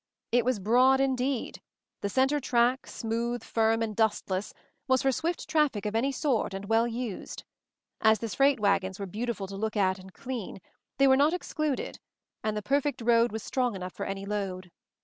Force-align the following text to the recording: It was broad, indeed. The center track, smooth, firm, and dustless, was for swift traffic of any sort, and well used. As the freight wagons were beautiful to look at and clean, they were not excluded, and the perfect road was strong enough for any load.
It 0.31 0.45
was 0.45 0.57
broad, 0.57 0.99
indeed. 0.99 1.61
The 2.01 2.09
center 2.09 2.39
track, 2.39 2.87
smooth, 2.87 3.43
firm, 3.43 3.83
and 3.83 3.95
dustless, 3.95 4.51
was 4.87 5.03
for 5.03 5.11
swift 5.11 5.47
traffic 5.47 5.85
of 5.85 5.95
any 5.95 6.11
sort, 6.11 6.55
and 6.55 6.65
well 6.65 6.87
used. 6.87 7.43
As 8.01 8.17
the 8.17 8.27
freight 8.27 8.59
wagons 8.59 8.99
were 8.99 9.05
beautiful 9.05 9.45
to 9.45 9.55
look 9.55 9.77
at 9.77 9.99
and 9.99 10.11
clean, 10.11 10.59
they 10.97 11.07
were 11.07 11.17
not 11.17 11.33
excluded, 11.35 11.99
and 12.43 12.57
the 12.57 12.63
perfect 12.63 12.99
road 12.99 13.31
was 13.31 13.43
strong 13.43 13.75
enough 13.75 13.93
for 13.93 14.07
any 14.07 14.25
load. 14.25 14.71